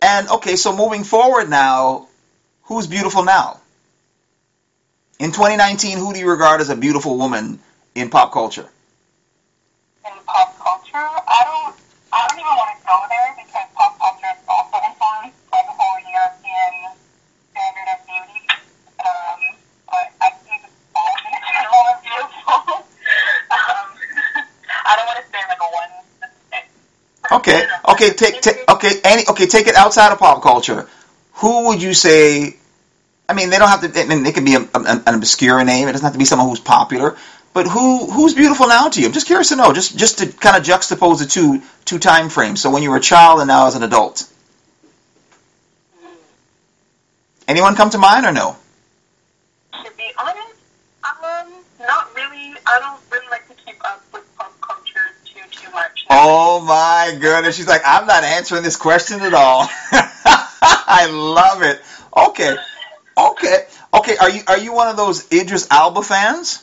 And 0.00 0.28
okay, 0.28 0.56
so 0.56 0.74
moving 0.76 1.04
forward 1.04 1.48
now, 1.48 2.08
who's 2.62 2.88
beautiful 2.88 3.22
now? 3.24 3.60
In 5.20 5.30
2019, 5.30 5.98
who 5.98 6.12
do 6.12 6.18
you 6.18 6.28
regard 6.28 6.60
as 6.60 6.68
a 6.68 6.74
beautiful 6.76 7.16
woman 7.16 7.60
in 7.94 8.10
pop 8.10 8.32
culture? 8.32 8.68
In 10.04 10.12
pop 10.26 10.58
culture, 10.58 10.96
I 10.96 11.44
don't, 11.44 11.76
I 12.12 12.26
don't 12.26 12.40
even 12.40 12.50
want 12.50 12.76
to 12.80 12.84
go 12.84 13.00
there 13.08 13.31
Okay, 27.32 27.66
okay, 27.88 28.10
take, 28.10 28.40
take, 28.40 28.68
okay, 28.68 28.90
any, 29.04 29.26
okay, 29.26 29.46
take 29.46 29.66
it 29.66 29.74
outside 29.74 30.12
of 30.12 30.18
pop 30.18 30.42
culture. 30.42 30.86
Who 31.34 31.68
would 31.68 31.82
you 31.82 31.94
say? 31.94 32.56
I 33.28 33.34
mean, 33.34 33.48
they 33.48 33.58
don't 33.58 33.68
have 33.68 33.80
to. 33.80 34.00
I 34.00 34.04
mean, 34.04 34.26
it 34.26 34.34
can 34.34 34.44
be 34.44 34.54
a, 34.54 34.60
a, 34.60 35.02
an 35.06 35.14
obscure 35.14 35.64
name. 35.64 35.88
It 35.88 35.92
doesn't 35.92 36.04
have 36.04 36.12
to 36.12 36.18
be 36.18 36.26
someone 36.26 36.48
who's 36.48 36.60
popular. 36.60 37.16
But 37.54 37.66
who 37.66 38.10
who's 38.10 38.34
beautiful 38.34 38.68
now 38.68 38.88
to 38.88 39.00
you? 39.00 39.06
I'm 39.06 39.12
just 39.12 39.26
curious 39.26 39.48
to 39.48 39.56
know. 39.56 39.72
Just 39.72 39.96
just 39.96 40.18
to 40.18 40.26
kind 40.26 40.56
of 40.56 40.62
juxtapose 40.62 41.20
the 41.20 41.26
two 41.26 41.62
two 41.84 41.98
time 41.98 42.28
frames. 42.28 42.60
So 42.60 42.70
when 42.70 42.82
you 42.82 42.90
were 42.90 42.96
a 42.96 43.00
child 43.00 43.40
and 43.40 43.48
now 43.48 43.66
as 43.66 43.76
an 43.76 43.82
adult. 43.82 44.28
Anyone 47.48 47.74
come 47.74 47.90
to 47.90 47.98
mind 47.98 48.24
or 48.24 48.32
no? 48.32 48.56
To 49.72 49.90
be 49.96 50.10
honest, 50.18 50.54
um, 51.04 51.52
not 51.80 52.14
really. 52.14 52.54
I 52.66 52.78
don't 52.78 53.00
really 53.10 53.28
like 53.30 53.48
to 53.48 53.54
keep 53.54 53.76
up 53.84 54.02
with 54.12 54.24
much. 55.72 56.01
Oh 56.14 56.60
my 56.60 57.16
goodness. 57.18 57.56
She's 57.56 57.66
like, 57.66 57.82
I'm 57.86 58.06
not 58.06 58.22
answering 58.24 58.62
this 58.62 58.76
question 58.76 59.20
at 59.22 59.32
all. 59.34 59.68
I 59.92 61.08
love 61.10 61.62
it. 61.62 61.80
Okay. 62.16 62.54
Okay. 63.16 63.66
Okay. 63.94 64.16
Are 64.18 64.30
you 64.30 64.42
are 64.46 64.58
you 64.58 64.72
one 64.74 64.88
of 64.88 64.96
those 64.96 65.32
Idris 65.32 65.68
Elba 65.70 66.02
fans? 66.02 66.62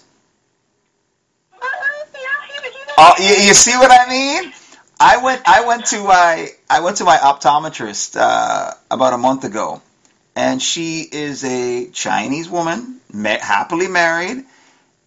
Uh, 1.61 1.65
yeah, 2.15 2.27
oh, 2.97 3.13
you, 3.19 3.47
you 3.47 3.53
see 3.53 3.75
what 3.77 3.91
I 3.91 4.09
mean? 4.09 4.51
I 4.99 5.17
went 5.23 5.41
I 5.47 5.65
went 5.65 5.85
to 5.87 6.03
my 6.03 6.49
I 6.69 6.81
went 6.81 6.97
to 6.97 7.05
my 7.05 7.17
optometrist 7.17 8.17
uh, 8.19 8.73
about 8.91 9.13
a 9.13 9.17
month 9.17 9.45
ago, 9.45 9.81
and 10.35 10.61
she 10.61 11.01
is 11.01 11.43
a 11.45 11.89
Chinese 11.91 12.49
woman, 12.49 12.99
ma- 13.13 13.39
happily 13.39 13.87
married, 13.87 14.43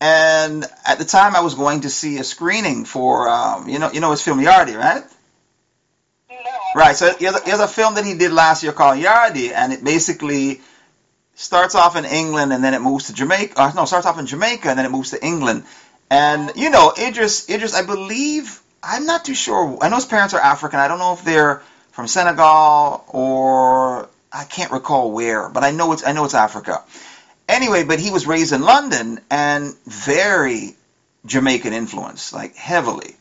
and 0.02 0.64
at 0.84 0.98
the 0.98 1.04
time, 1.04 1.36
I 1.36 1.42
was 1.42 1.54
going 1.54 1.82
to 1.82 1.90
see 1.90 2.18
a 2.18 2.24
screening 2.24 2.84
for, 2.84 3.28
um, 3.28 3.68
you 3.68 3.78
know, 3.78 3.92
you 3.92 4.00
know 4.00 4.10
his 4.10 4.20
film 4.20 4.40
Yardie, 4.40 4.76
right? 4.76 5.04
No. 6.28 6.36
Right. 6.74 6.96
So 6.96 7.14
he 7.14 7.24
has, 7.26 7.40
a, 7.40 7.44
he 7.44 7.50
has 7.50 7.60
a 7.60 7.68
film 7.68 7.94
that 7.94 8.04
he 8.04 8.14
did 8.14 8.32
last 8.32 8.64
year 8.64 8.72
called 8.72 8.98
Yardie, 8.98 9.52
and 9.54 9.72
it 9.72 9.84
basically 9.84 10.60
starts 11.36 11.76
off 11.76 11.94
in 11.94 12.04
England 12.04 12.52
and 12.52 12.64
then 12.64 12.74
it 12.74 12.80
moves 12.80 13.06
to 13.06 13.14
Jamaica. 13.14 13.54
Uh, 13.56 13.72
no, 13.76 13.84
starts 13.84 14.04
off 14.06 14.18
in 14.18 14.26
Jamaica 14.26 14.68
and 14.70 14.76
then 14.76 14.86
it 14.86 14.90
moves 14.90 15.10
to 15.10 15.24
England. 15.24 15.62
And 16.10 16.50
you 16.56 16.70
know, 16.70 16.92
Idris, 16.98 17.48
Idris, 17.48 17.72
I 17.72 17.86
believe, 17.86 18.60
I'm 18.82 19.06
not 19.06 19.24
too 19.24 19.34
sure. 19.34 19.78
I 19.80 19.88
know 19.88 19.96
his 19.96 20.04
parents 20.04 20.34
are 20.34 20.40
African. 20.40 20.80
I 20.80 20.88
don't 20.88 20.98
know 20.98 21.12
if 21.12 21.22
they're 21.22 21.62
from 21.92 22.08
Senegal 22.08 23.04
or 23.06 24.08
I 24.32 24.44
can't 24.44 24.72
recall 24.72 25.12
where, 25.12 25.48
but 25.48 25.62
I 25.62 25.70
know 25.70 25.92
it's 25.92 26.04
I 26.04 26.10
know 26.10 26.24
it's 26.24 26.34
Africa. 26.34 26.82
Anyway, 27.52 27.84
but 27.84 28.00
he 28.00 28.10
was 28.10 28.26
raised 28.26 28.52
in 28.52 28.62
London 28.62 29.20
and 29.30 29.74
very 29.84 30.74
Jamaican 31.26 31.74
influence, 31.74 32.32
like 32.32 32.56
heavily. 32.56 33.14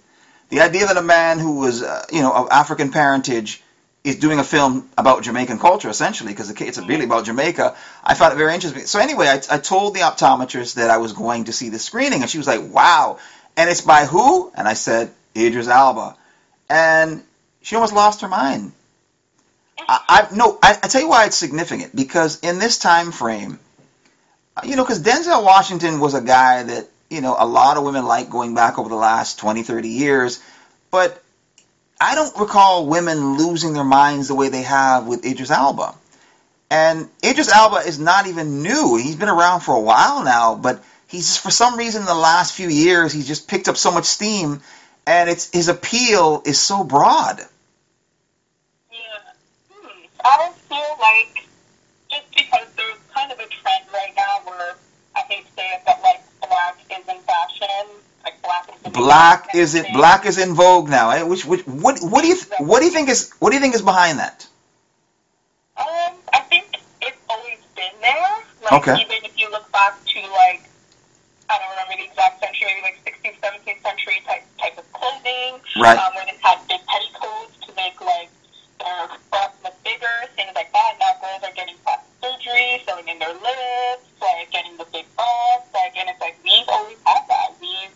The 0.50 0.62
idea 0.62 0.86
that 0.88 0.96
a 0.96 1.02
man 1.02 1.38
who 1.38 1.60
was, 1.60 1.84
uh, 1.84 2.06
you 2.12 2.22
know, 2.22 2.34
of 2.34 2.50
African 2.50 2.92
parentage 2.92 3.62
is 4.06 4.16
doing 4.16 4.40
a 4.40 4.44
film 4.44 4.90
about 4.98 5.24
Jamaican 5.24 5.60
culture, 5.60 5.90
essentially, 5.90 6.32
because 6.32 6.50
it's 6.50 6.78
really 6.80 7.04
about 7.04 7.26
Jamaica, 7.26 7.76
I 8.04 8.14
found 8.16 8.34
it 8.34 8.38
very 8.38 8.54
interesting. 8.54 8.86
So 8.86 9.00
anyway, 9.00 9.28
I, 9.28 9.42
I 9.52 9.58
told 9.58 9.94
the 9.94 10.00
optometrist 10.00 10.76
that 10.76 10.90
I 10.90 10.98
was 10.98 11.12
going 11.12 11.46
to 11.46 11.54
see 11.54 11.70
the 11.70 11.78
screening, 11.78 12.22
and 12.22 12.30
she 12.30 12.38
was 12.38 12.48
like, 12.48 12.62
wow. 12.74 13.20
And 13.58 13.70
it's 13.70 13.82
by 13.82 14.06
who? 14.06 14.52
And 14.56 14.68
I 14.68 14.74
said, 14.74 15.12
Idris 15.36 15.68
Elba. 15.68 16.16
And 16.70 17.22
she 17.62 17.76
almost 17.76 17.94
lost 17.94 18.22
her 18.22 18.30
mind. 18.30 18.72
I, 19.78 20.00
I 20.08 20.36
no, 20.36 20.58
I, 20.64 20.78
I 20.84 20.88
tell 20.88 21.02
you 21.02 21.10
why 21.10 21.26
it's 21.26 21.36
significant 21.36 21.96
because 21.96 22.40
in 22.40 22.60
this 22.60 22.78
time 22.78 23.12
frame, 23.12 23.60
you 24.63 24.75
know, 24.75 24.84
because 24.84 25.01
Denzel 25.01 25.43
Washington 25.43 26.00
was 26.00 26.13
a 26.13 26.22
guy 26.22 26.63
that, 26.63 26.88
you 27.10 27.22
know, 27.22 27.36
a 27.38 27.46
lot 27.46 27.77
of 27.77 27.84
women 27.84 28.05
like 28.05 28.29
going 28.29 28.55
back 28.55 28.77
over 28.77 28.89
the 28.89 28.96
last 28.96 29.39
20, 29.39 29.63
30 29.63 29.88
years. 29.88 30.41
But 30.91 31.22
I 32.00 32.15
don't 32.15 32.38
recall 32.39 32.88
women 32.88 33.38
losing 33.38 33.74
their 33.74 33.84
minds 33.84 34.27
the 34.27 34.36
way 34.36 34.50
they 34.50 34.63
have 34.63 35.08
with 35.08 35.25
Idris 35.25 35.51
Elba. 35.51 35.96
And 36.72 37.10
Idris 37.24 37.53
Elba 37.53 37.88
is 37.88 38.00
not 38.00 38.27
even 38.27 38.63
new. 38.63 38.96
He's 38.96 39.17
been 39.17 39.29
around 39.29 39.60
for 39.60 39.75
a 39.75 39.81
while 39.81 40.24
now, 40.24 40.55
but 40.55 40.81
he's 41.08 41.27
just, 41.27 41.41
for 41.41 41.51
some 41.51 41.77
reason 41.77 42.01
in 42.01 42.08
the 42.08 42.15
last 42.15 42.55
few 42.55 42.70
years 42.70 43.12
he's 43.12 43.27
just 43.27 43.48
picked 43.48 43.67
up 43.67 43.75
so 43.77 43.91
much 43.91 44.05
steam, 44.05 44.62
and 45.05 45.29
it's 45.29 45.51
his 45.51 45.67
appeal 45.67 46.41
is 46.46 46.58
so 46.58 46.84
broad. 46.86 47.41
Yeah, 48.89 48.98
hmm. 49.70 50.05
I 50.24 50.51
feel 50.70 50.98
like 51.00 51.46
just 52.10 52.31
because 52.31 52.67
there's 52.77 53.00
kind 53.22 53.32
of 53.32 53.40
a 53.40 53.48
trend 53.48 53.86
right 53.94 54.13
now 54.16 54.42
where 54.46 54.75
I 55.16 55.22
hate 55.30 55.46
to 55.46 55.54
say 55.54 55.68
it, 55.74 55.82
but 55.86 56.00
like 56.01 56.22
black 56.42 56.78
is 56.90 57.08
in 57.08 57.22
fashion. 57.22 57.88
Like 58.24 58.42
black 58.42 58.70
is 58.70 58.86
in 58.86 58.92
black 58.92 59.56
is 59.56 59.75
it 59.75 59.94
black 59.94 60.25
is 60.25 60.38
in 60.38 60.54
vogue 60.54 60.90
now. 60.90 61.12
Eh? 61.12 61.24
Which, 61.24 61.46
which 61.46 61.66
what 61.68 62.00
what 62.01 62.22
do 62.22 62.28
you 62.28 62.38
what 62.60 62.80
do 62.80 62.86
you 62.86 62.92
think 62.92 63.10
is 63.10 63.32
what 63.40 63.50
do 63.50 63.56
you 63.56 63.62
think 63.62 63.75
is 63.75 63.82
behind 63.82 64.20
that? 64.20 64.48
Um, 65.78 66.13
I 66.34 66.40
think 66.50 66.66
it's 67.01 67.18
always 67.30 67.60
been 67.75 67.94
there. 68.01 68.38
Like, 68.63 68.74
okay. 68.74 69.01
Even 69.01 69.25
if 69.25 69.38
you 69.40 69.50
look 69.51 69.72
back 69.72 70.04
to 70.04 70.20
like 70.32 70.63
I 71.50 71.60
don't 71.60 71.70
remember 71.72 71.98
the 71.98 72.10
exact 72.10 72.40
century, 72.40 72.70
maybe 72.82 72.96
like 72.96 73.22
16th, 73.22 73.38
17th 73.44 73.82
century 73.84 74.22
type 74.25 74.44
type 74.58 74.78
of 74.78 74.92
clothing. 74.94 75.60
Right. 75.78 75.98
Um, 75.98 76.13
where 76.16 76.25
they 76.25 76.38
had 76.42 76.58
big 76.68 76.82
petticoats 76.88 77.54
to 77.68 77.74
make 77.75 78.00
like 78.01 78.30
their 78.80 79.08
butt 79.30 79.54
look 79.63 79.78
bigger, 79.84 80.25
things 80.36 80.54
like 80.56 80.72
that. 80.74 80.98
Now 81.00 81.22
girls 81.22 81.44
are 81.44 81.54
getting 81.54 81.78
surgery, 82.51 82.81
filling 82.86 83.08
in 83.08 83.20
their 83.20 83.34
lips, 83.34 84.05
like 84.22 84.51
getting 84.51 84.77
the 84.77 84.86
big 84.91 85.05
butts, 85.15 85.74
like, 85.74 85.96
and 85.98 86.10
it's 86.10 86.20
like 86.22 86.38
we've 86.43 86.67
always 86.67 86.98
had 87.05 87.24
that. 87.27 87.53
We've 87.62 87.91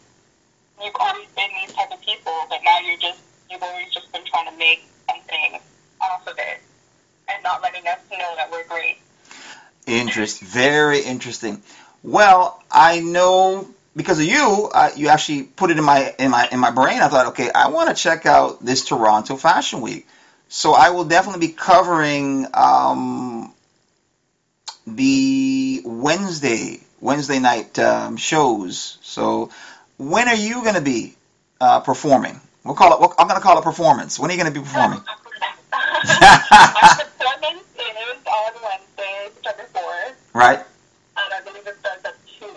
we've 0.79 0.95
always 0.99 1.27
been 1.35 1.49
these 1.61 1.73
type 1.73 1.91
of 1.91 2.01
people, 2.01 2.33
but 2.49 2.59
now 2.63 2.79
you're 2.79 2.97
just 2.97 3.19
you've 3.49 3.63
always 3.63 3.93
just 3.93 4.11
been 4.11 4.25
trying 4.25 4.51
to 4.51 4.57
make 4.57 4.83
something 5.09 5.59
off 6.01 6.27
of 6.27 6.37
it 6.37 6.61
and 7.29 7.43
not 7.43 7.61
letting 7.61 7.87
us 7.87 7.99
know 8.11 8.33
that 8.35 8.51
we're 8.51 8.67
great. 8.67 8.97
Interest, 9.87 10.41
very 10.41 10.99
interesting. 10.99 11.61
Well, 12.03 12.61
I 12.71 12.99
know 13.01 13.67
because 13.95 14.19
of 14.19 14.25
you, 14.25 14.69
uh, 14.73 14.91
you 14.95 15.07
actually 15.09 15.43
put 15.43 15.71
it 15.71 15.77
in 15.77 15.83
my 15.83 16.13
in 16.19 16.31
my 16.31 16.47
in 16.51 16.59
my 16.59 16.71
brain. 16.71 17.01
I 17.01 17.07
thought, 17.07 17.27
okay, 17.27 17.51
I 17.53 17.69
want 17.69 17.95
to 17.95 18.01
check 18.01 18.25
out 18.25 18.63
this 18.63 18.85
Toronto 18.85 19.35
Fashion 19.35 19.81
Week. 19.81 20.07
So 20.47 20.73
I 20.73 20.91
will 20.91 21.05
definitely 21.05 21.47
be 21.47 21.53
covering 21.53 22.45
um, 22.53 23.54
the 24.87 25.81
Wednesday 25.85 26.79
Wednesday 27.01 27.39
night 27.39 27.77
um, 27.79 28.17
shows. 28.17 28.97
So 29.01 29.49
when 29.97 30.27
are 30.27 30.35
you 30.35 30.63
going 30.63 30.75
to 30.75 30.81
be 30.81 31.15
uh, 31.61 31.79
performing? 31.81 32.39
We'll 32.63 32.75
call 32.75 32.93
it. 32.93 32.99
We'll, 32.99 33.13
I'm 33.17 33.27
going 33.27 33.39
to 33.39 33.43
call 33.43 33.59
it 33.59 33.63
performance. 33.63 34.19
When 34.19 34.29
are 34.31 34.33
you 34.33 34.41
going 34.41 34.53
to 34.53 34.59
be 34.59 34.63
performing? 34.65 35.01
My 35.71 36.97
performance 36.97 37.63
is 37.77 38.17
on 38.25 38.53
Wednesday, 38.63 39.29
September 39.43 39.69
4th, 39.73 40.13
right. 40.33 40.59
and 40.59 41.33
I 41.33 41.41
believe 41.45 41.67
it 41.67 41.77
starts 41.79 42.05
at 42.05 42.15
2. 42.39 42.47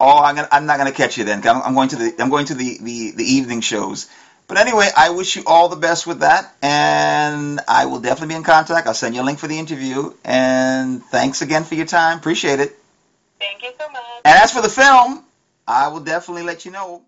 Oh, 0.00 0.18
I'm, 0.18 0.34
gonna, 0.34 0.48
I'm 0.50 0.66
not 0.66 0.78
going 0.78 0.90
to 0.90 0.96
catch 0.96 1.18
you 1.18 1.24
then. 1.24 1.46
I'm, 1.46 1.62
I'm 1.62 1.74
going 1.74 1.88
to 1.90 1.96
the 1.96 2.14
I'm 2.18 2.30
going 2.30 2.46
to 2.46 2.54
the, 2.54 2.78
the, 2.80 3.12
the 3.12 3.24
evening 3.24 3.60
shows. 3.60 4.08
But 4.48 4.58
anyway, 4.58 4.90
I 4.96 5.10
wish 5.10 5.36
you 5.36 5.42
all 5.46 5.68
the 5.68 5.76
best 5.76 6.06
with 6.06 6.20
that, 6.20 6.54
and 6.62 7.60
I 7.68 7.86
will 7.86 7.98
definitely 7.98 8.34
be 8.34 8.36
in 8.36 8.44
contact. 8.44 8.86
I'll 8.86 8.94
send 8.94 9.14
you 9.14 9.22
a 9.22 9.24
link 9.24 9.38
for 9.40 9.48
the 9.48 9.58
interview, 9.58 10.10
and 10.24 11.02
thanks 11.04 11.42
again 11.42 11.64
for 11.64 11.74
your 11.74 11.86
time. 11.86 12.18
Appreciate 12.18 12.60
it. 12.60 12.70
Thank 13.40 13.62
you 13.62 13.72
so 13.78 13.88
much. 13.88 14.02
And 14.24 14.38
as 14.38 14.52
for 14.52 14.60
the 14.62 14.68
film, 14.68 15.22
I 15.66 15.88
will 15.88 16.00
definitely 16.00 16.44
let 16.44 16.64
you 16.64 16.72
know. 16.72 17.02